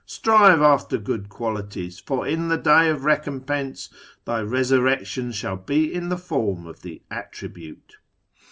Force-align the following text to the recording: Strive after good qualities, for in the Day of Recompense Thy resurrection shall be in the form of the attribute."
Strive 0.03 0.63
after 0.63 0.97
good 0.97 1.29
qualities, 1.29 1.99
for 1.99 2.25
in 2.27 2.47
the 2.47 2.57
Day 2.57 2.89
of 2.89 3.03
Recompense 3.05 3.87
Thy 4.25 4.39
resurrection 4.41 5.31
shall 5.31 5.57
be 5.57 5.93
in 5.93 6.09
the 6.09 6.17
form 6.17 6.65
of 6.65 6.81
the 6.81 7.03
attribute." 7.11 7.97